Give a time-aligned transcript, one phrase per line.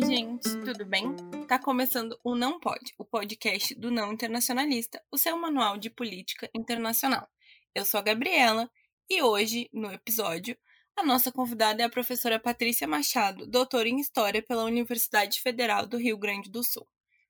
[0.00, 1.12] Oi, gente, tudo bem?
[1.48, 6.48] Tá começando o Não Pode, o podcast do Não Internacionalista, o seu manual de política
[6.54, 7.28] internacional.
[7.74, 8.70] Eu sou a Gabriela
[9.10, 10.56] e hoje, no episódio,
[10.94, 15.96] a nossa convidada é a professora Patrícia Machado, doutora em História pela Universidade Federal do
[15.96, 16.86] Rio Grande do Sul.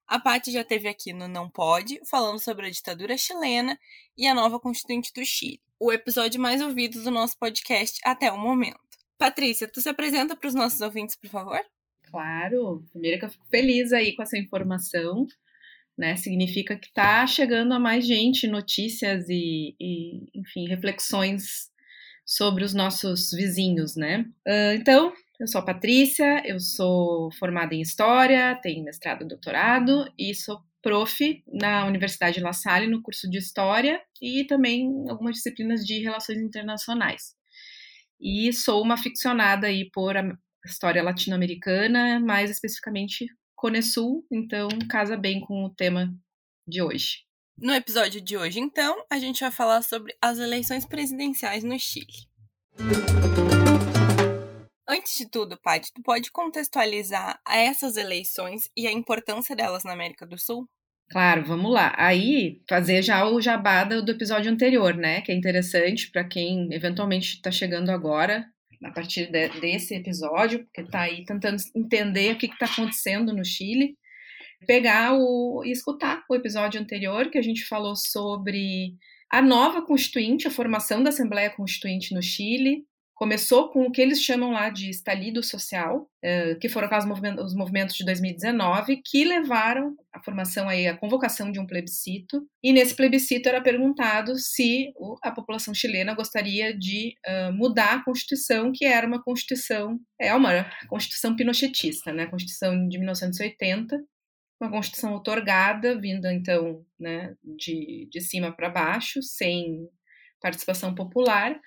[0.07, 3.81] A Paty já esteve aqui no Não Pode, falando sobre a ditadura chilena
[4.15, 8.37] e a nova constituinte do Chile, o episódio mais ouvido do nosso podcast até o
[8.37, 8.79] momento.
[9.17, 11.65] Patrícia, tu se apresenta para os nossos ouvintes, por favor?
[12.11, 15.27] Claro, primeiro que eu fico feliz aí com essa informação,
[15.97, 16.17] né?
[16.17, 21.71] Significa que está chegando a mais gente notícias e, e, enfim, reflexões
[22.25, 24.21] sobre os nossos vizinhos, né?
[24.47, 30.13] Uh, então, eu sou a Patrícia, eu sou formada em História, tenho mestrado e doutorado
[30.19, 35.85] e sou prof na Universidade La Salle no curso de História e também algumas disciplinas
[35.85, 37.35] de Relações Internacionais.
[38.21, 40.17] E sou uma aficionada aí por
[40.65, 46.15] história latino-americana, mais especificamente Cone Sul, então casa bem com o tema
[46.67, 47.25] de hoje.
[47.61, 52.07] No episódio de hoje, então, a gente vai falar sobre as eleições presidenciais no Chile.
[54.89, 60.25] Antes de tudo, Paty, tu pode contextualizar essas eleições e a importância delas na América
[60.25, 60.69] do Sul?
[61.11, 61.93] Claro, vamos lá.
[61.97, 65.21] Aí, fazer já o jabada do episódio anterior, né?
[65.23, 68.47] Que é interessante para quem eventualmente está chegando agora
[68.85, 73.45] a partir de, desse episódio, porque está aí tentando entender o que está acontecendo no
[73.45, 73.97] Chile,
[74.67, 78.95] pegar o, e escutar o episódio anterior, que a gente falou sobre
[79.31, 82.85] a nova Constituinte, a formação da Assembleia Constituinte no Chile,
[83.19, 86.89] Começou com o que eles chamam lá de estalido social, eh, que foram
[87.45, 92.47] os movimentos de 2019, que levaram a formação aí, a convocação de um plebiscito.
[92.63, 97.15] E nesse plebiscito era perguntado se a população chilena gostaria de
[97.55, 102.27] mudar a Constituição, que era uma Constituição, é uma Constituição pinochetista, né?
[102.27, 104.01] Constituição de 1980,
[104.61, 109.89] uma Constituição otorgada, vinda então né, de, de cima para baixo, sem
[110.41, 111.59] participação popular.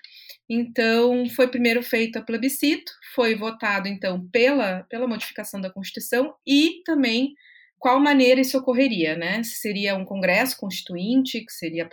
[0.48, 6.82] Então, foi primeiro feito a plebiscito, foi votado, então, pela, pela modificação da Constituição e
[6.84, 7.34] também
[7.78, 9.42] qual maneira isso ocorreria, né?
[9.42, 11.88] Se seria um congresso constituinte, que seria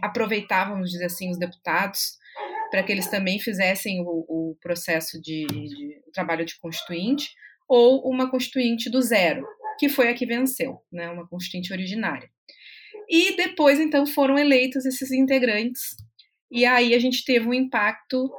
[0.00, 2.16] aproveitávamos dizer assim os deputados
[2.70, 7.28] para que eles também fizessem o, o processo de, de trabalho de constituinte,
[7.68, 9.44] ou uma constituinte do zero,
[9.78, 11.10] que foi a que venceu, né?
[11.10, 12.30] Uma constituinte originária.
[13.08, 15.96] E depois, então, foram eleitos esses integrantes
[16.52, 18.30] e aí a gente teve um impacto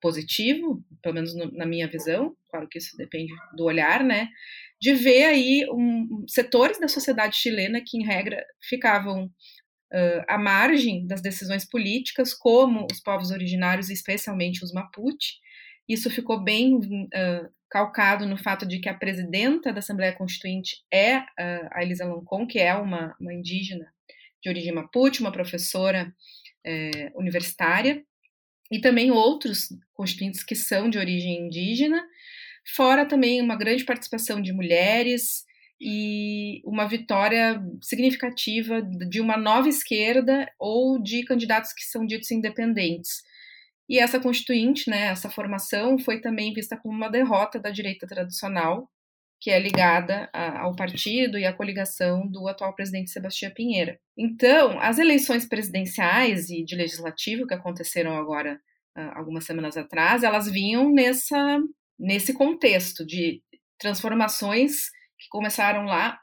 [0.00, 4.28] positivo, pelo menos no, na minha visão, claro que isso depende do olhar, né?
[4.80, 11.06] De ver aí um, setores da sociedade chilena que, em regra, ficavam uh, à margem
[11.06, 15.34] das decisões políticas, como os povos originários, especialmente os Mapuche.
[15.88, 21.18] Isso ficou bem uh, calcado no fato de que a presidenta da Assembleia Constituinte é
[21.18, 23.92] uh, a Elisa Loncon, que é uma, uma indígena
[24.42, 26.14] de origem Mapuche, uma professora
[26.64, 28.04] é, universitária,
[28.70, 32.02] e também outros constituintes que são de origem indígena,
[32.76, 35.44] fora também uma grande participação de mulheres
[35.80, 43.22] e uma vitória significativa de uma nova esquerda ou de candidatos que são ditos independentes.
[43.88, 48.90] E essa constituinte, né, essa formação, foi também vista como uma derrota da direita tradicional,
[49.40, 53.98] que é ligada a, ao partido e à coligação do atual presidente Sebastião Pinheira.
[54.16, 58.60] Então, as eleições presidenciais e de legislativo que aconteceram agora
[59.14, 61.60] algumas semanas atrás, elas vinham nessa
[61.98, 63.42] nesse contexto de
[63.76, 66.18] transformações que começaram lá.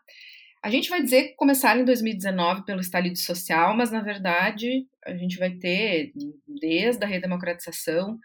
[0.64, 5.14] A gente vai dizer que começaram em 2019 pelo estalido social, mas na verdade a
[5.16, 6.14] gente vai ter
[6.48, 8.18] desde a redemocratização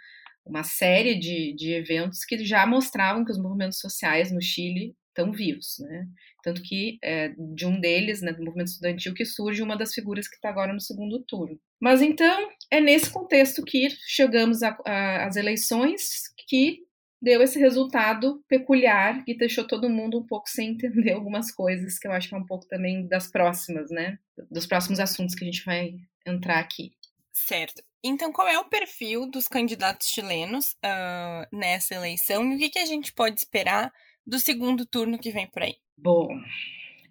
[0.50, 5.32] uma série de, de eventos que já mostravam que os movimentos sociais no Chile estão
[5.32, 6.06] vivos, né?
[6.42, 10.26] Tanto que é, de um deles, né, do movimento estudantil, que surge uma das figuras
[10.26, 11.58] que está agora no segundo turno.
[11.80, 16.84] Mas então é nesse contexto que chegamos às eleições que
[17.22, 22.08] deu esse resultado peculiar e deixou todo mundo um pouco sem entender algumas coisas que
[22.08, 24.18] eu acho que é um pouco também das próximas, né?
[24.50, 25.94] Dos próximos assuntos que a gente vai
[26.26, 26.92] entrar aqui.
[27.32, 27.82] Certo.
[28.02, 32.78] Então, qual é o perfil dos candidatos chilenos uh, nessa eleição e o que, que
[32.78, 33.92] a gente pode esperar
[34.26, 35.76] do segundo turno que vem por aí?
[35.96, 36.28] Bom,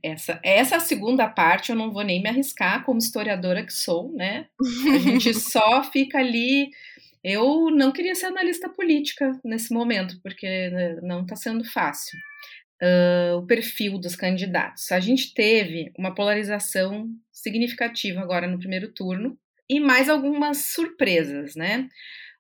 [0.01, 4.47] essa, essa segunda parte eu não vou nem me arriscar como historiadora que sou, né?
[4.94, 6.69] A gente só fica ali.
[7.24, 12.18] Eu não queria ser analista política nesse momento, porque né, não está sendo fácil.
[12.81, 14.89] Uh, o perfil dos candidatos.
[14.92, 19.38] A gente teve uma polarização significativa agora no primeiro turno,
[19.69, 21.88] e mais algumas surpresas, né?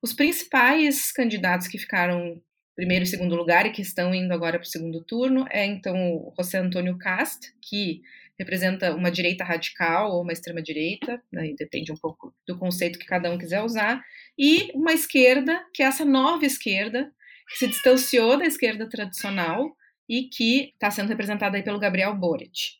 [0.01, 2.41] Os principais candidatos que ficaram
[2.75, 5.95] primeiro e segundo lugar e que estão indo agora para o segundo turno é então
[5.95, 8.01] o José Antônio Cast, que
[8.39, 13.05] representa uma direita radical ou uma extrema direita, né, depende um pouco do conceito que
[13.05, 14.01] cada um quiser usar,
[14.37, 17.11] e uma esquerda, que é essa nova esquerda,
[17.49, 19.75] que se distanciou da esquerda tradicional
[20.07, 22.78] e que está sendo representada aí pelo Gabriel Boric.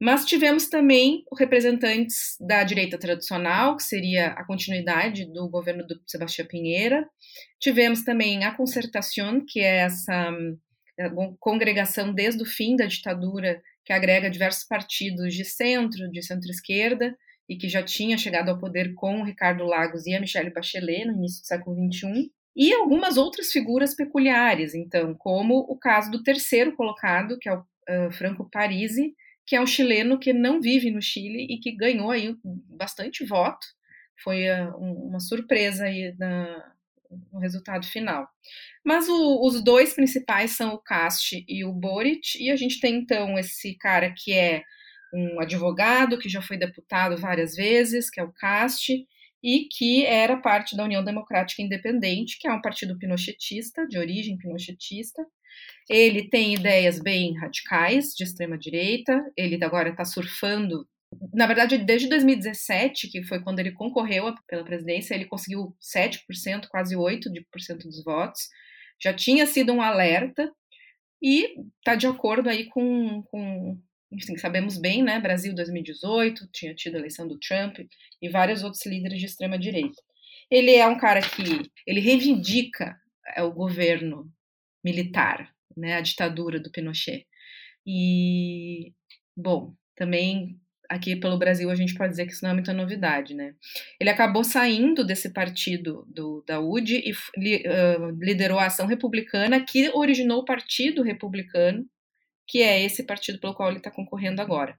[0.00, 6.46] Mas tivemos também representantes da direita tradicional, que seria a continuidade do governo do Sebastião
[6.46, 7.08] Pinheira.
[7.60, 10.30] Tivemos também a Concertación, que é essa
[10.98, 17.16] é, congregação desde o fim da ditadura, que agrega diversos partidos de centro, de centro-esquerda,
[17.48, 21.04] e que já tinha chegado ao poder com o Ricardo Lagos e a Michelle Bachelet
[21.04, 26.22] no início do século XXI e algumas outras figuras peculiares, então, como o caso do
[26.22, 29.14] terceiro colocado, que é o uh, Franco Parisi,
[29.46, 33.66] que é um chileno que não vive no Chile e que ganhou aí bastante voto.
[34.22, 36.72] Foi uh, uma surpresa aí na,
[37.32, 38.28] no resultado final.
[38.84, 42.96] Mas o, os dois principais são o Cast e o Boric, e a gente tem
[42.96, 44.62] então esse cara que é
[45.14, 49.06] um advogado que já foi deputado várias vezes, que é o Cast,
[49.46, 54.36] e que era parte da União Democrática Independente, que é um partido pinochetista, de origem
[54.36, 55.24] pinochetista,
[55.88, 59.24] ele tem ideias bem radicais, de extrema direita.
[59.36, 60.84] Ele agora está surfando.
[61.32, 66.96] Na verdade, desde 2017, que foi quando ele concorreu pela presidência, ele conseguiu 7%, quase
[66.96, 68.48] 8% dos votos.
[69.00, 70.50] Já tinha sido um alerta
[71.22, 73.80] e está de acordo aí com, com
[74.12, 75.18] enfim, sabemos bem, né?
[75.20, 77.78] Brasil 2018, tinha tido a eleição do Trump
[78.22, 80.00] e vários outros líderes de extrema direita.
[80.50, 82.96] Ele é um cara que ele reivindica
[83.34, 84.30] é, o governo
[84.84, 87.26] militar, né, a ditadura do Pinochet.
[87.84, 88.92] E,
[89.36, 93.34] bom, também aqui pelo Brasil a gente pode dizer que isso não é muita novidade,
[93.34, 93.54] né?
[94.00, 99.90] Ele acabou saindo desse partido do, da UDI e uh, liderou a ação republicana que
[99.90, 101.84] originou o Partido Republicano,
[102.46, 104.76] que é esse partido pelo qual ele está concorrendo agora.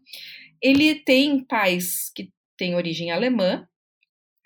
[0.62, 3.68] Ele tem pais que têm origem alemã,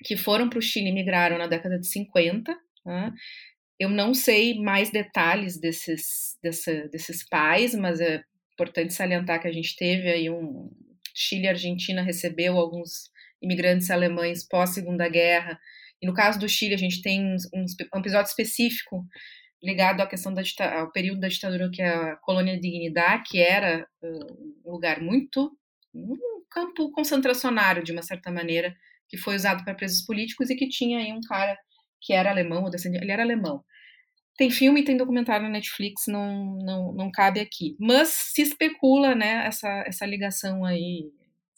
[0.03, 3.13] que foram para o Chile e migraram na década de 50, né?
[3.79, 8.23] Eu não sei mais detalhes desses, dessa, desses pais, mas é
[8.53, 10.69] importante salientar que a gente teve aí um
[11.15, 13.09] Chile e Argentina recebeu alguns
[13.41, 15.59] imigrantes alemães pós Segunda Guerra.
[16.01, 19.05] E no caso do Chile, a gente tem um episódio específico
[19.61, 20.41] ligado à questão da
[20.79, 23.87] ao período da ditadura que a colônia de Dignidade, que era
[24.65, 25.55] um lugar muito
[25.93, 26.15] um
[26.49, 28.75] campo concentracionário de uma certa maneira,
[29.07, 31.57] que foi usado para presos políticos e que tinha aí um cara
[31.99, 33.63] que era alemão, ele era alemão.
[34.37, 37.75] Tem filme e tem documentário na Netflix, não, não, não cabe aqui.
[37.79, 41.11] Mas se especula, né, essa, essa ligação aí,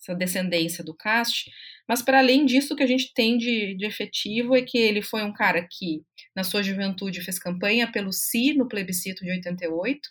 [0.04, 1.50] essa descendência do Cast.
[1.88, 5.02] Mas para além disso, o que a gente tem de, de efetivo é que ele
[5.02, 6.04] foi um cara que,
[6.36, 10.02] na sua juventude, fez campanha pelo Si no plebiscito de 88,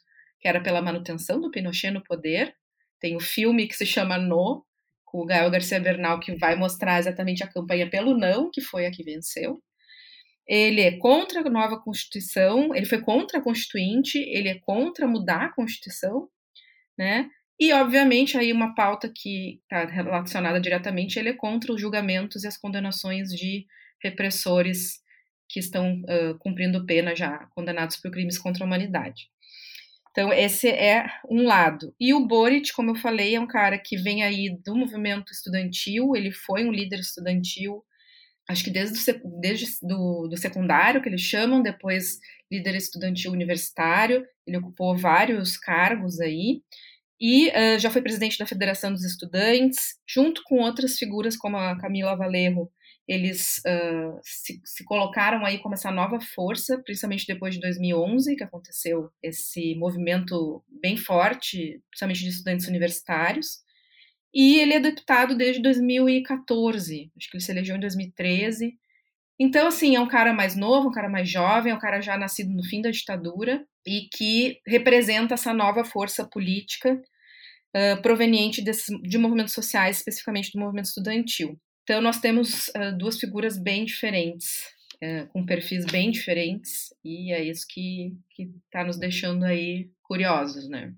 [0.41, 2.55] que era pela manutenção do Pinochet no poder.
[2.99, 4.65] Tem o filme que se chama No,
[5.05, 8.87] com o Gael Garcia Bernal, que vai mostrar exatamente a campanha pelo não, que foi
[8.87, 9.63] a que venceu.
[10.47, 15.45] Ele é contra a nova Constituição, ele foi contra a Constituinte, ele é contra mudar
[15.45, 16.29] a Constituição,
[16.99, 17.31] né?
[17.61, 22.49] E, obviamente, aí uma pauta que está relacionada diretamente, ele é contra os julgamentos e
[22.49, 23.67] as condenações de
[24.03, 25.01] repressores
[25.49, 29.29] que estão uh, cumprindo pena já, condenados por crimes contra a humanidade.
[30.11, 31.95] Então, esse é um lado.
[32.01, 36.17] E o Boric, como eu falei, é um cara que vem aí do movimento estudantil,
[36.17, 37.83] ele foi um líder estudantil
[38.49, 38.99] acho que desde
[39.41, 42.19] desde do, do secundário, que eles chamam, depois
[42.51, 46.63] líder estudantil universitário, ele ocupou vários cargos aí,
[47.25, 51.79] e uh, já foi presidente da Federação dos Estudantes, junto com outras figuras como a
[51.79, 52.69] Camila Valerro,
[53.07, 58.43] eles uh, se, se, colocaram aí como essa nova força, principalmente depois de 2011, que
[58.43, 63.61] aconteceu esse movimento bem forte, principalmente de estudantes universitários,
[64.35, 68.77] e ele é deputado desde 2014, acho que ele se elegeu em 2013.
[69.39, 72.19] Então, assim, é um cara mais novo, um cara mais jovem, é um cara já
[72.19, 77.01] nascido no fim da ditadura e que representa essa nova força política
[77.77, 81.59] uh, proveniente de movimentos sociais, especificamente do movimento estudantil.
[81.83, 84.67] Então, nós temos uh, duas figuras bem diferentes,
[85.03, 88.17] uh, com perfis bem diferentes, e é isso que
[88.67, 90.95] está nos deixando aí curiosos, né?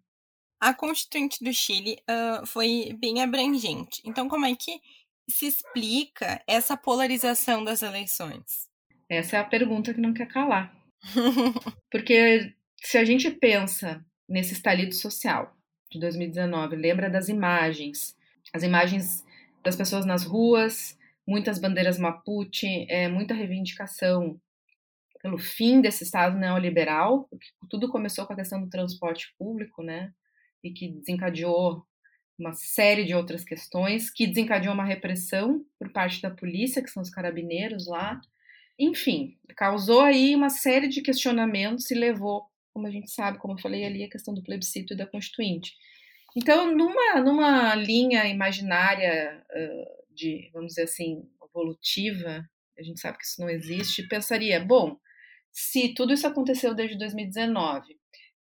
[0.61, 1.99] a Constituinte do Chile
[2.47, 4.01] foi bem abrangente.
[4.03, 4.81] Então, como é que
[5.29, 8.67] se explica essa polarização das eleições?
[9.07, 10.75] Essa é a pergunta que não quer calar.
[11.91, 15.55] Porque se a gente pensa nesse estalido social
[15.95, 18.17] de 2019, lembra das imagens,
[18.53, 19.25] as imagens
[19.63, 24.41] das pessoas nas ruas, muitas bandeiras Mapuche, é, muita reivindicação
[25.23, 30.13] pelo fim desse Estado neoliberal, porque tudo começou com a questão do transporte público, né?
[30.63, 31.87] E que desencadeou
[32.39, 37.03] uma série de outras questões, que desencadeou uma repressão por parte da polícia, que são
[37.03, 38.21] os carabineiros lá.
[38.79, 43.59] Enfim, causou aí uma série de questionamentos e levou, como a gente sabe, como eu
[43.59, 45.73] falei ali, a questão do plebiscito e da Constituinte.
[46.37, 52.45] Então, numa, numa linha imaginária uh, de, vamos dizer assim, evolutiva,
[52.77, 54.99] a gente sabe que isso não existe, pensaria, bom,
[55.53, 57.97] se tudo isso aconteceu desde 2019,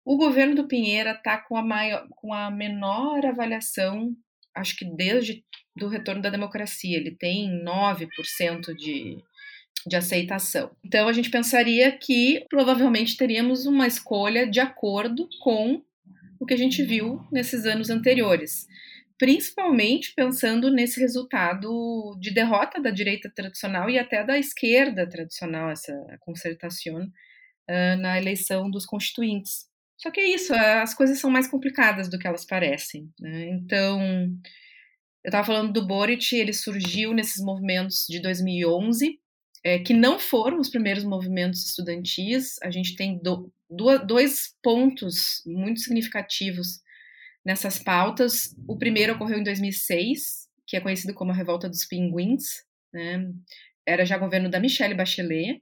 [0.04, 4.16] o governo do Pinheira está com, a maior, com a menor avaliação,
[4.52, 5.44] acho que desde
[5.76, 9.22] do retorno da democracia, ele tem 9% de,
[9.86, 10.70] de aceitação.
[10.84, 15.82] Então a gente pensaria que provavelmente teríamos uma escolha de acordo com
[16.38, 18.66] o que a gente viu nesses anos anteriores
[19.18, 25.92] principalmente pensando nesse resultado de derrota da direita tradicional e até da esquerda tradicional, essa
[26.20, 29.66] concertação, uh, na eleição dos constituintes.
[29.96, 33.10] Só que é isso, as coisas são mais complicadas do que elas parecem.
[33.18, 33.48] Né?
[33.48, 33.98] Então,
[35.24, 39.18] eu estava falando do Boric, ele surgiu nesses movimentos de 2011,
[39.66, 42.54] é, que não foram os primeiros movimentos estudantis.
[42.62, 46.80] A gente tem do, do, dois pontos muito significativos
[47.44, 48.54] nessas pautas.
[48.68, 52.62] O primeiro ocorreu em 2006, que é conhecido como a Revolta dos Pinguins.
[52.92, 53.28] Né?
[53.84, 55.60] Era já governo da Michelle Bachelet,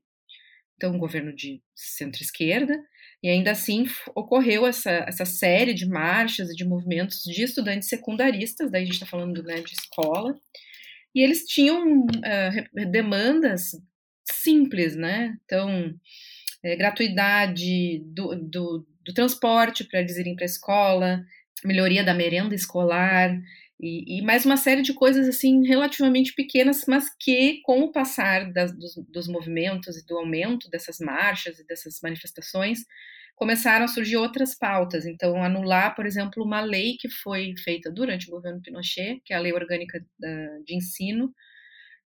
[0.77, 2.79] então um governo de centro-esquerda,
[3.23, 8.71] e ainda assim ocorreu essa, essa série de marchas e de movimentos de estudantes secundaristas,
[8.71, 10.39] daí a gente está falando né, de escola,
[11.15, 13.71] e eles tinham uh, demandas
[14.45, 15.37] simples, né?
[15.45, 15.95] Então,
[16.63, 21.25] é, gratuidade do, do, do transporte para eles irem para a escola,
[21.65, 23.37] melhoria da merenda escolar
[23.81, 28.53] e, e, mais uma série de coisas assim relativamente pequenas, mas que com o passar
[28.53, 32.81] das, dos, dos movimentos e do aumento dessas marchas e dessas manifestações
[33.35, 35.05] começaram a surgir outras pautas.
[35.07, 39.37] Então, anular, por exemplo, uma lei que foi feita durante o governo Pinochet, que é
[39.37, 40.01] a Lei Orgânica
[40.65, 41.35] de Ensino,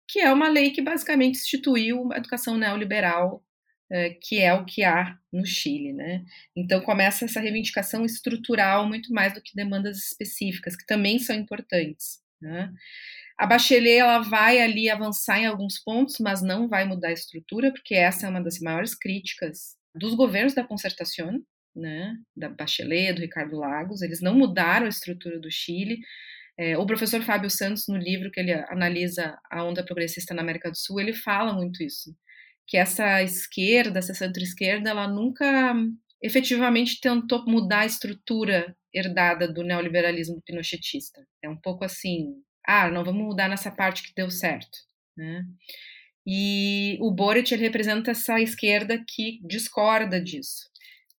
[0.08, 3.44] que é uma lei que basicamente instituiu a educação neoliberal
[3.92, 6.26] eh, que é o que há no Chile, né?
[6.56, 12.20] Então começa essa reivindicação estrutural muito mais do que demandas específicas, que também são importantes.
[12.42, 12.74] Né?
[13.38, 17.72] A Bachelet ela vai ali avançar em alguns pontos, mas não vai mudar a estrutura,
[17.72, 21.44] porque essa é uma das maiores críticas dos governos da concertação,
[21.76, 22.18] né?
[22.36, 26.00] Da Bachelet, do Ricardo Lagos, eles não mudaram a estrutura do Chile.
[26.58, 30.70] É, o professor Fábio Santos, no livro que ele analisa a onda progressista na América
[30.70, 32.16] do Sul, ele fala muito isso
[32.68, 35.76] que essa esquerda, essa centro-esquerda, ela nunca
[36.22, 41.26] efetivamente tentou mudar a estrutura herdada do neoliberalismo pinochetista.
[41.44, 44.78] É um pouco assim, ah, não vamos mudar nessa parte que deu certo,
[45.18, 45.44] né?
[46.26, 50.73] E o Boric ele representa essa esquerda que discorda disso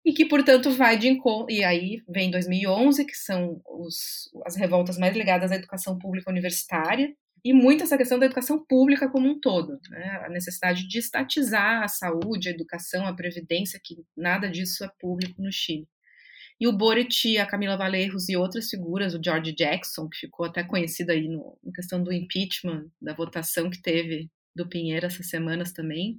[0.04, 1.50] e que, portanto, vai de encontro.
[1.50, 7.14] E aí vem 2011, que são os, as revoltas mais ligadas à educação pública universitária,
[7.44, 10.22] e muito essa questão da educação pública como um todo, né?
[10.24, 15.42] a necessidade de estatizar a saúde, a educação, a previdência, que nada disso é público
[15.42, 15.86] no Chile.
[16.58, 20.64] E o Boric, a Camila Valerros e outras figuras, o George Jackson, que ficou até
[20.64, 25.72] conhecido aí no, na questão do impeachment, da votação que teve do Pinheiro essas semanas
[25.72, 26.18] também,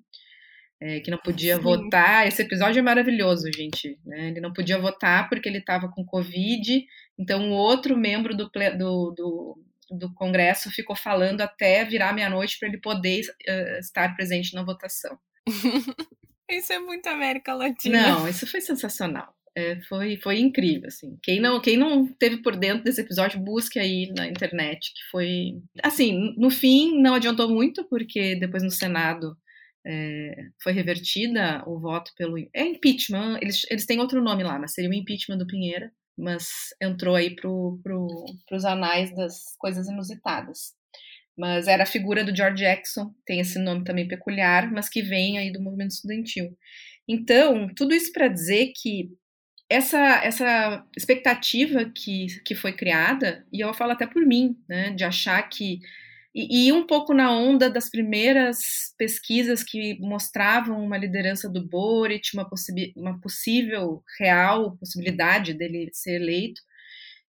[0.80, 1.62] é, que não podia Sim.
[1.62, 2.28] votar.
[2.28, 4.00] Esse episódio é maravilhoso, gente.
[4.06, 4.30] Né?
[4.30, 6.86] Ele não podia votar porque ele estava com Covid,
[7.18, 12.68] então um outro membro do, do, do do Congresso ficou falando até virar meia-noite para
[12.68, 15.18] ele poder uh, estar presente na votação.
[16.50, 18.02] isso é muito América Latina.
[18.02, 19.34] Não, isso foi sensacional.
[19.58, 21.18] É, foi, foi incrível, assim.
[21.24, 25.62] Quem não, quem não teve por dentro desse episódio, busque aí na internet, que foi...
[25.82, 29.38] Assim, no fim, não adiantou muito, porque depois no Senado
[29.86, 32.38] é, foi revertida o voto pelo...
[32.54, 36.50] É impeachment, eles, eles têm outro nome lá, mas seria o impeachment do Pinheira mas
[36.82, 37.50] entrou aí para
[37.84, 40.74] pro, os anais das coisas inusitadas.
[41.38, 45.38] Mas era a figura do George Jackson, tem esse nome também peculiar, mas que vem
[45.38, 46.58] aí do movimento estudantil.
[47.08, 49.12] Então, tudo isso para dizer que
[49.70, 55.04] essa, essa expectativa que, que foi criada, e eu falo até por mim, né, de
[55.04, 55.80] achar que
[56.36, 62.32] e, e um pouco na onda das primeiras pesquisas que mostravam uma liderança do Boric,
[62.34, 62.46] uma,
[62.98, 66.62] uma possível, real possibilidade dele ser eleito,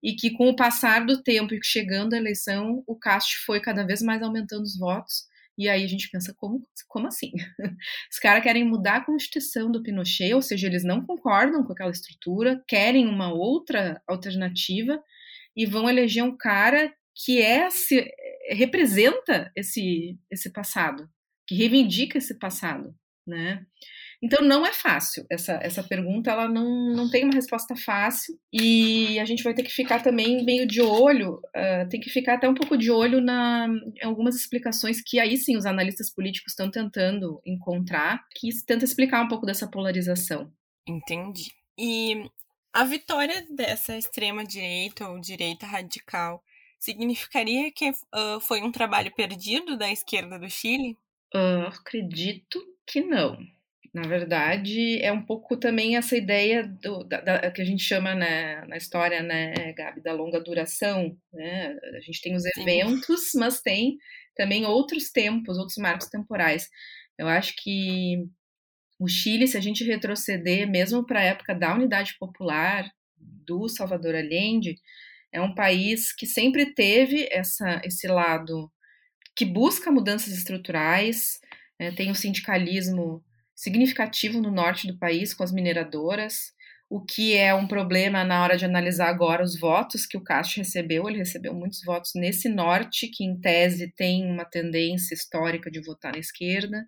[0.02, 3.86] e que com o passar do tempo e chegando a eleição, o Cast foi cada
[3.86, 7.32] vez mais aumentando os votos, e aí a gente pensa, como, como assim?
[8.12, 11.92] Os caras querem mudar a constituição do Pinochet, ou seja, eles não concordam com aquela
[11.92, 15.02] estrutura, querem uma outra alternativa,
[15.56, 17.70] e vão eleger um cara que é
[18.50, 21.10] representa esse, esse passado,
[21.48, 22.94] que reivindica esse passado,
[23.26, 23.66] né?
[24.22, 29.20] Então não é fácil essa, essa pergunta, ela não, não tem uma resposta fácil e
[29.20, 32.48] a gente vai ter que ficar também meio de olho, uh, tem que ficar até
[32.48, 36.72] um pouco de olho na, em algumas explicações que aí sim os analistas políticos estão
[36.72, 40.52] tentando encontrar, que tenta explicar um pouco dessa polarização.
[40.88, 41.52] Entendi.
[41.78, 42.30] E
[42.74, 46.44] a vitória dessa extrema direita ou direita radical
[46.86, 50.98] significaria que uh, foi um trabalho perdido da esquerda do Chile?
[51.34, 53.38] Uh, acredito que não.
[53.94, 58.14] Na verdade, é um pouco também essa ideia do, da, da, que a gente chama
[58.14, 61.18] né, na história, né, Gabi, da longa duração.
[61.32, 61.78] Né?
[61.96, 63.40] A gente tem os eventos, Sim.
[63.40, 63.98] mas tem
[64.36, 66.70] também outros tempos, outros marcos temporais.
[67.18, 68.28] Eu acho que
[69.00, 74.14] o Chile, se a gente retroceder mesmo para a época da unidade popular do Salvador
[74.16, 74.76] Allende,
[75.36, 78.72] é um país que sempre teve essa, esse lado
[79.36, 81.42] que busca mudanças estruturais,
[81.78, 83.22] né, tem um sindicalismo
[83.54, 86.54] significativo no norte do país com as mineradoras,
[86.90, 90.60] o que é um problema na hora de analisar agora os votos que o Castro
[90.62, 91.10] recebeu.
[91.10, 96.14] Ele recebeu muitos votos nesse norte, que em tese tem uma tendência histórica de votar
[96.14, 96.88] na esquerda.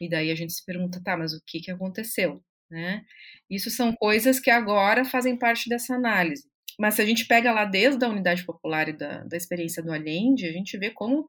[0.00, 2.40] E daí a gente se pergunta, tá, mas o que, que aconteceu?
[2.70, 3.02] Né?
[3.50, 6.49] Isso são coisas que agora fazem parte dessa análise.
[6.80, 9.92] Mas se a gente pega lá desde a unidade popular e da, da experiência do
[9.92, 11.28] Allende, a gente vê como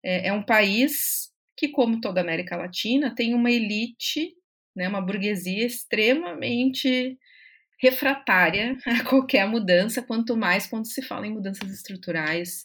[0.00, 4.32] é, é um país que, como toda a América Latina, tem uma elite,
[4.76, 7.18] né, uma burguesia extremamente
[7.80, 12.64] refratária a qualquer mudança, quanto mais quando se fala em mudanças estruturais,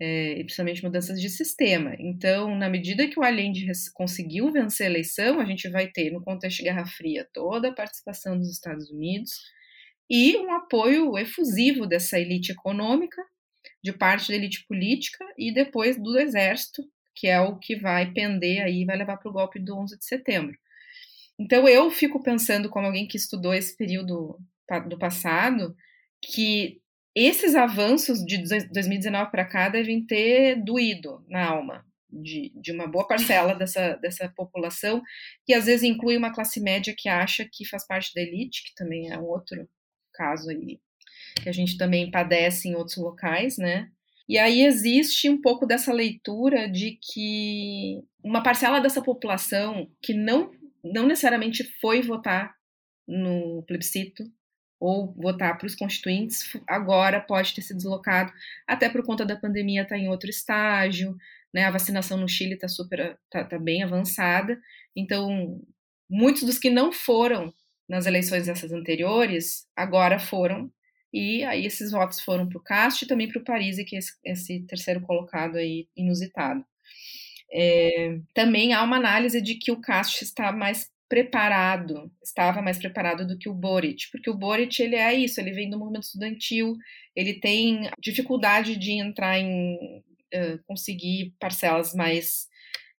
[0.00, 1.94] é, e principalmente mudanças de sistema.
[1.98, 6.22] Então, na medida que o Allende conseguiu vencer a eleição, a gente vai ter, no
[6.22, 9.30] contexto de Guerra Fria, toda a participação dos Estados Unidos
[10.10, 13.22] e um apoio efusivo dessa elite econômica,
[13.82, 16.82] de parte da elite política e depois do exército,
[17.14, 20.04] que é o que vai pender aí, vai levar para o golpe do 11 de
[20.04, 20.58] setembro.
[21.38, 24.36] Então eu fico pensando, como alguém que estudou esse período
[24.88, 25.74] do passado,
[26.22, 26.80] que
[27.14, 28.38] esses avanços de
[28.72, 34.28] 2019 para cá devem ter doído na alma de, de uma boa parcela dessa, dessa
[34.28, 35.02] população,
[35.46, 38.74] que às vezes inclui uma classe média que acha que faz parte da elite, que
[38.74, 39.68] também é outro
[40.20, 40.78] caso aí
[41.42, 43.90] que a gente também padece em outros locais, né?
[44.28, 50.52] E aí existe um pouco dessa leitura de que uma parcela dessa população que não,
[50.84, 52.54] não necessariamente foi votar
[53.08, 54.24] no plebiscito
[54.78, 58.32] ou votar para os constituintes, agora pode ter se deslocado,
[58.66, 61.16] até por conta da pandemia está em outro estágio,
[61.52, 61.64] né?
[61.64, 64.60] A vacinação no Chile está super, tá, tá bem avançada,
[64.94, 65.60] então
[66.08, 67.52] muitos dos que não foram
[67.90, 70.70] nas eleições dessas anteriores agora foram
[71.12, 73.98] e aí esses votos foram para o Cast e também para o Paris, que é
[73.98, 76.64] esse, esse, terceiro colocado aí inusitado.
[77.52, 83.26] É, também há uma análise de que o Cast está mais preparado, estava mais preparado
[83.26, 86.76] do que o Boric, porque o Boric ele é isso, ele vem do movimento estudantil,
[87.16, 92.48] ele tem dificuldade de entrar em uh, conseguir parcelas mais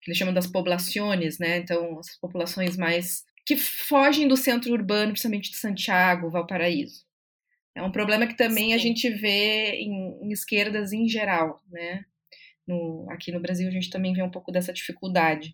[0.02, 1.58] que ele chama das poblações, né?
[1.58, 7.06] Então, as populações mais que fogem do centro urbano, principalmente de Santiago, Valparaíso.
[7.76, 8.74] É um problema que também Sim.
[8.74, 12.06] a gente vê em, em, esquerdas em geral, né?
[12.66, 15.54] No, aqui no Brasil a gente também vê um pouco dessa dificuldade.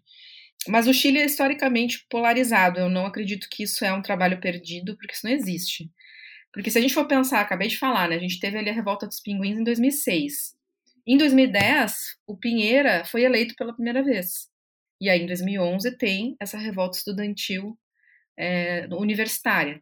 [0.67, 2.79] Mas o Chile é historicamente polarizado.
[2.79, 5.89] Eu não acredito que isso é um trabalho perdido, porque isso não existe.
[6.53, 8.15] Porque se a gente for pensar, acabei de falar, né?
[8.15, 10.55] A gente teve ali a revolta dos pinguins em 2006.
[11.07, 14.49] Em 2010, o Pinheira foi eleito pela primeira vez.
[15.01, 17.77] E aí, em 2011, tem essa revolta estudantil
[18.38, 19.82] é, universitária.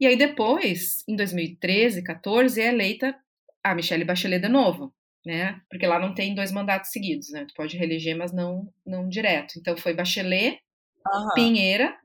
[0.00, 3.16] E aí depois, em 2013, 14, é eleita
[3.62, 4.94] a Michelle Bachelet de novo,
[5.26, 5.60] né?
[5.68, 7.44] Porque lá não tem dois mandatos seguidos, né?
[7.44, 9.58] Tu pode reeleger, mas não não direto.
[9.58, 10.60] Então foi Bachelet,
[11.06, 11.34] uhum.
[11.34, 11.96] Pinheira,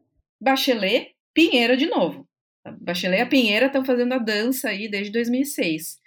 [0.42, 2.28] Bachelet, Pinheira de novo.
[2.82, 6.02] Bachelet e a Pinheira estão fazendo a dança aí desde 2006.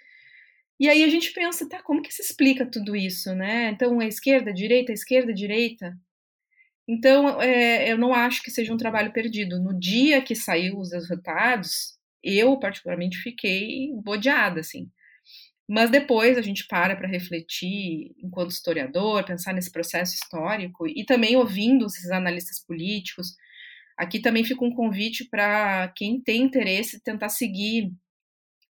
[0.79, 3.69] E aí a gente pensa, tá, como que se explica tudo isso, né?
[3.69, 5.97] Então, a esquerda, a direita, a esquerda, a direita.
[6.87, 9.59] Então, é, eu não acho que seja um trabalho perdido.
[9.59, 14.89] No dia que saiu os resultados, eu, particularmente, fiquei bodeada, assim.
[15.69, 21.35] Mas depois a gente para para refletir, enquanto historiador, pensar nesse processo histórico e também
[21.35, 23.35] ouvindo esses analistas políticos.
[23.97, 27.91] Aqui também fica um convite para quem tem interesse tentar seguir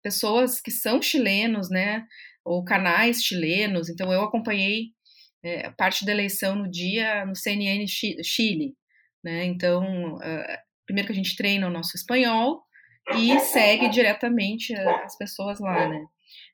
[0.03, 2.05] pessoas que são chilenos, né,
[2.45, 3.89] ou canais chilenos.
[3.89, 4.91] Então eu acompanhei
[5.43, 8.75] é, parte da eleição no dia no CNN Chile,
[9.23, 9.45] né?
[9.45, 12.63] Então, uh, primeiro que a gente treina o nosso espanhol
[13.15, 16.05] e segue diretamente as pessoas lá, né?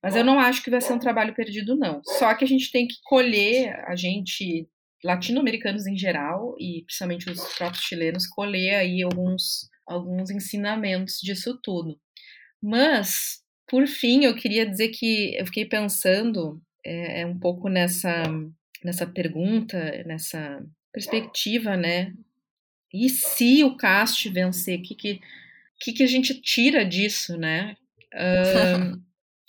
[0.01, 2.01] Mas eu não acho que vai ser um trabalho perdido, não.
[2.03, 4.67] Só que a gente tem que colher, a gente
[5.03, 11.99] latino-americanos em geral e principalmente os próprios chilenos colher aí alguns alguns ensinamentos disso tudo.
[12.61, 18.23] Mas, por fim, eu queria dizer que eu fiquei pensando é, é um pouco nessa
[18.83, 22.13] nessa pergunta, nessa perspectiva, né?
[22.93, 25.19] E se o Cast vencer, o que, que,
[25.79, 27.75] que, que a gente tira disso, né?
[28.13, 29.01] Um,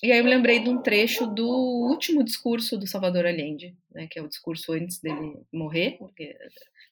[0.03, 4.19] e aí eu lembrei de um trecho do último discurso do Salvador Allende, né, que
[4.19, 6.35] é o discurso antes dele morrer, porque,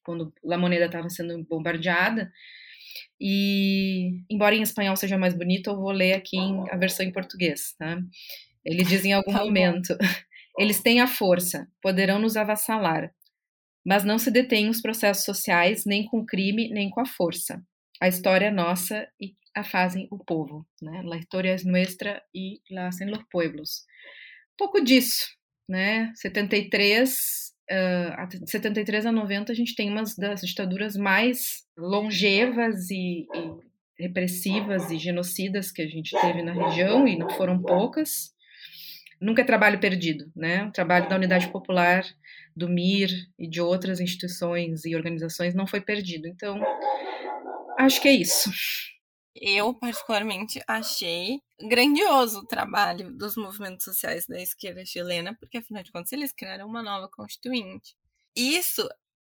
[0.03, 2.31] quando La Moneda estava sendo bombardeada.
[3.21, 7.13] E, embora em espanhol seja mais bonito, eu vou ler aqui em, a versão em
[7.13, 7.75] português.
[7.79, 7.99] Tá?
[8.65, 9.97] Ele diz em algum tá momento:
[10.59, 13.13] Eles têm a força, poderão nos avassalar,
[13.87, 17.63] mas não se detêm os processos sociais nem com o crime nem com a força.
[18.01, 21.03] A história é nossa e a fazem o povo, né?
[21.05, 23.85] La historia es nuestra y la hacen los pueblos.
[24.57, 25.27] Pouco disso,
[25.69, 26.13] né?
[26.17, 33.69] 73, uh, 73 a 90 a gente tem uma das ditaduras mais longevas e, e
[33.99, 38.33] repressivas e genocidas que a gente teve na região e não foram poucas.
[39.21, 40.65] Nunca é trabalho perdido, né?
[40.65, 42.05] O trabalho da Unidade Popular,
[42.57, 46.29] do MIR e de outras instituições e organizações não foi perdido.
[46.29, 46.61] Então,
[47.79, 48.51] acho que é isso.
[49.35, 55.93] Eu, particularmente, achei grandioso o trabalho dos movimentos sociais da esquerda chilena, porque, afinal de
[55.93, 57.95] contas, eles criaram uma nova constituinte.
[58.35, 58.89] Isso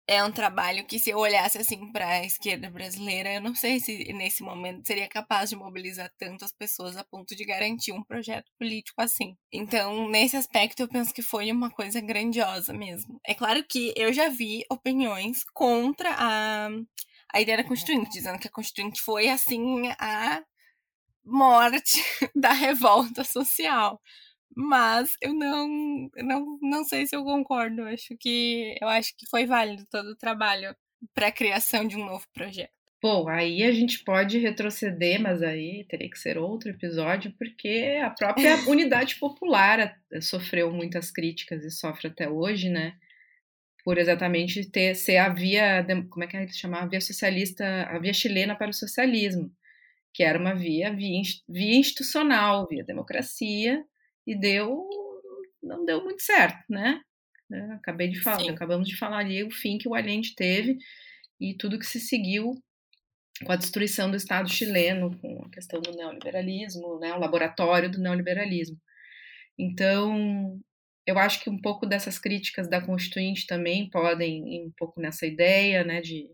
[0.09, 3.79] é um trabalho que, se eu olhasse assim para a esquerda brasileira, eu não sei
[3.79, 8.51] se nesse momento seria capaz de mobilizar tantas pessoas a ponto de garantir um projeto
[8.59, 9.37] político assim.
[9.53, 13.21] Então, nesse aspecto, eu penso que foi uma coisa grandiosa mesmo.
[13.27, 16.71] É claro que eu já vi opiniões contra a
[17.31, 20.43] a ideia da Constituinte, dizendo que a Constituinte foi, assim, a
[21.25, 22.03] morte
[22.35, 24.01] da revolta social.
[24.57, 27.83] Mas eu não, não, não sei se eu concordo.
[27.83, 30.75] Acho que eu acho que foi válido todo o trabalho
[31.15, 32.73] para a criação de um novo projeto.
[33.01, 38.11] Bom, aí a gente pode retroceder, mas aí teria que ser outro episódio, porque a
[38.11, 42.95] própria unidade popular sofreu muitas críticas e sofre até hoje, né?
[43.89, 47.99] por exatamente ter ser a via, como é que é chamar, a via socialista, a
[47.99, 49.51] via chilena para o socialismo,
[50.13, 53.83] que era uma via, via, via institucional, via democracia,
[54.29, 54.87] e deu,
[55.63, 57.01] não deu muito certo, né?
[57.73, 58.51] acabei de falar, Sim.
[58.51, 60.77] acabamos de falar ali o fim que o Allende teve
[61.41, 62.53] e tudo que se seguiu
[63.43, 68.01] com a destruição do Estado chileno, com a questão do neoliberalismo, né, o laboratório do
[68.01, 68.77] neoliberalismo.
[69.59, 70.61] Então,
[71.07, 75.25] eu acho que um pouco dessas críticas da Constituinte também podem ir um pouco nessa
[75.25, 76.29] ideia, né, de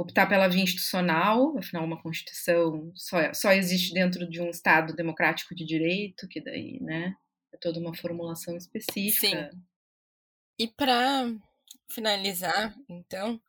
[0.00, 5.54] optar pela via institucional, afinal uma Constituição só, só existe dentro de um Estado democrático
[5.54, 7.14] de direito, que daí, né,
[7.52, 9.50] é toda uma formulação específica.
[9.52, 9.62] Sim.
[10.58, 11.30] E para
[11.90, 13.40] finalizar, então,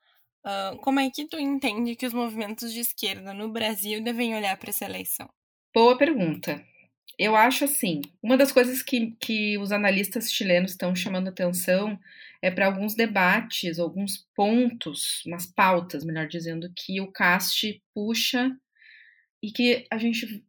[0.45, 4.57] uh, como é que tu entende que os movimentos de esquerda no Brasil devem olhar
[4.57, 5.29] para essa eleição?
[5.73, 6.61] Boa pergunta.
[7.23, 11.99] Eu acho assim, uma das coisas que, que os analistas chilenos estão chamando atenção
[12.41, 18.57] é para alguns debates, alguns pontos, umas pautas, melhor dizendo, que o CAST puxa
[19.39, 20.43] e que a gente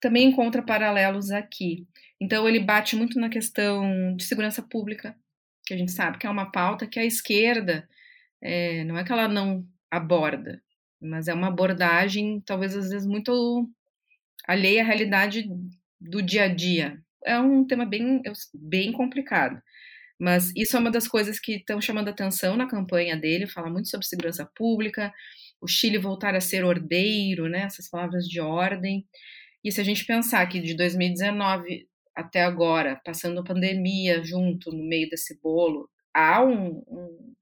[0.00, 1.86] também encontra paralelos aqui.
[2.20, 5.16] Então, ele bate muito na questão de segurança pública,
[5.64, 7.88] que a gente sabe que é uma pauta que a esquerda,
[8.42, 10.60] é, não é que ela não aborda,
[11.00, 13.70] mas é uma abordagem, talvez às vezes, muito
[14.44, 15.48] alheia à realidade
[16.08, 16.98] do dia a dia.
[17.24, 18.22] É um tema bem,
[18.54, 19.60] bem complicado.
[20.18, 23.88] Mas isso é uma das coisas que estão chamando atenção na campanha dele, fala muito
[23.88, 25.12] sobre segurança pública,
[25.60, 29.06] o Chile voltar a ser ordeiro, né, essas palavras de ordem.
[29.62, 34.82] E se a gente pensar que de 2019 até agora, passando a pandemia junto no
[34.84, 37.34] meio desse bolo, há um, um,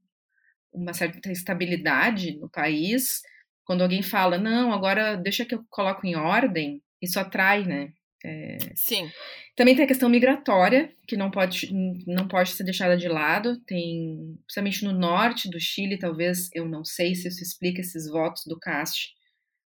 [0.72, 3.22] uma certa estabilidade no país.
[3.64, 7.92] Quando alguém fala, não, agora deixa que eu coloco em ordem, isso atrai, né?
[8.24, 8.56] É...
[8.74, 9.10] Sim.
[9.54, 11.70] Também tem a questão migratória, que não pode,
[12.06, 13.60] não pode ser deixada de lado.
[13.66, 18.42] Tem, principalmente no norte do Chile, talvez, eu não sei se isso explica esses votos
[18.46, 19.12] do CAST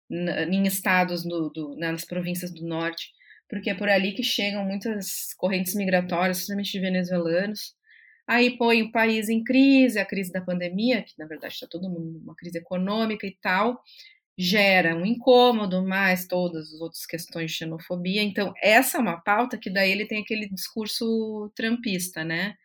[0.09, 3.11] em estados do, do, né, nas províncias do norte,
[3.49, 7.75] porque é por ali que chegam muitas correntes migratórias, principalmente de venezuelanos.
[8.25, 11.89] Aí põe o país em crise, a crise da pandemia, que na verdade está todo
[11.89, 13.81] mundo numa crise econômica e tal
[14.37, 18.21] gera um incômodo, mais todas as outras questões de xenofobia.
[18.23, 22.55] Então, essa é uma pauta que daí ele tem aquele discurso trampista, né?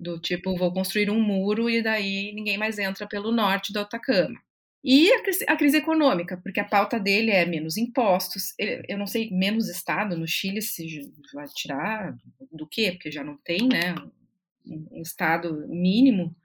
[0.00, 4.40] Do tipo, vou construir um muro e daí ninguém mais entra pelo norte do Atacama.
[4.84, 8.54] E a crise, a crise econômica, porque a pauta dele é menos impostos.
[8.58, 10.86] Eu não sei, menos Estado no Chile se
[11.34, 12.16] vai tirar
[12.52, 12.92] do quê?
[12.92, 13.94] Porque já não tem, né?
[14.66, 16.36] Um Estado mínimo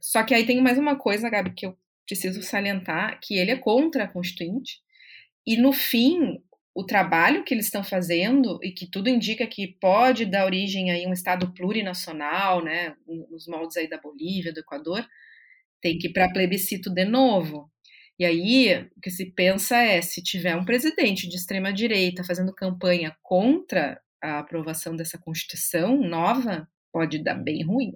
[0.00, 3.56] Só que aí tem mais uma coisa, Gabi, que eu preciso salientar, que ele é
[3.56, 4.80] contra a Constituinte,
[5.46, 6.42] e no fim,
[6.74, 11.08] o trabalho que eles estão fazendo, e que tudo indica que pode dar origem a
[11.08, 12.96] um Estado plurinacional, né,
[13.30, 15.06] nos moldes aí da Bolívia, do Equador,
[15.80, 17.70] tem que ir para plebiscito de novo.
[18.18, 22.54] E aí, o que se pensa é, se tiver um presidente de extrema direita fazendo
[22.54, 27.92] campanha contra a aprovação dessa Constituição nova, pode dar bem ruim.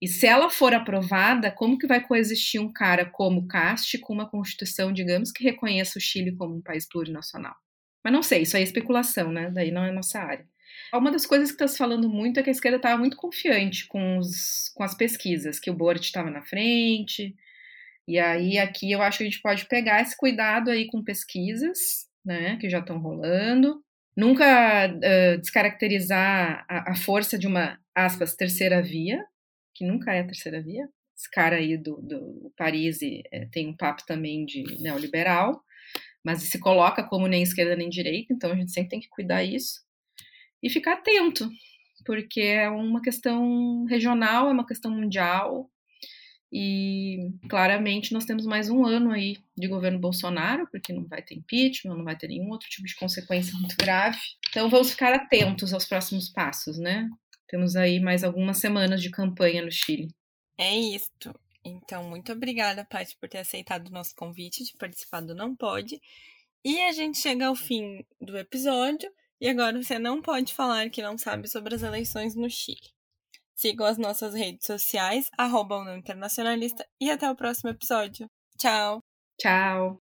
[0.00, 4.28] E se ela for aprovada, como que vai coexistir um cara como Cast com uma
[4.28, 7.54] Constituição, digamos, que reconheça o Chile como um país plurinacional?
[8.04, 9.50] Mas não sei, isso aí é especulação, né?
[9.50, 10.46] Daí não é nossa área.
[10.94, 13.86] Uma das coisas que está se falando muito é que a esquerda estava muito confiante
[13.86, 17.34] com, os, com as pesquisas, que o Boric estava na frente.
[18.06, 22.06] E aí aqui eu acho que a gente pode pegar esse cuidado aí com pesquisas,
[22.24, 23.82] né, que já estão rolando.
[24.16, 29.22] Nunca uh, descaracterizar a, a, força de uma, aspas, terceira via,
[29.76, 30.88] que nunca é a terceira via.
[31.16, 35.62] Esse cara aí do, do Paris é, tem um papo também de neoliberal,
[36.24, 39.42] mas se coloca como nem esquerda nem direita, então a gente sempre tem que cuidar
[39.42, 39.80] isso
[40.62, 41.48] e ficar atento,
[42.04, 45.70] porque é uma questão regional, é uma questão mundial,
[46.52, 51.34] e claramente nós temos mais um ano aí de governo Bolsonaro, porque não vai ter
[51.34, 54.18] impeachment, não vai ter nenhum outro tipo de consequência muito grave.
[54.48, 57.08] Então vamos ficar atentos aos próximos passos, né?
[57.48, 60.08] Temos aí mais algumas semanas de campanha no Chile.
[60.58, 61.34] É isto.
[61.64, 66.00] Então, muito obrigada, Paty, por ter aceitado o nosso convite de participar do Não Pode.
[66.64, 69.10] E a gente chega ao fim do episódio.
[69.40, 72.94] E agora você não pode falar que não sabe sobre as eleições no Chile.
[73.54, 78.30] Sigam as nossas redes sociais, arroba União Internacionalista, e até o próximo episódio.
[78.58, 79.00] Tchau!
[79.38, 80.05] Tchau!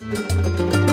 [0.00, 0.85] Música